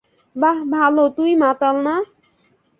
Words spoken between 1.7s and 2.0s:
না।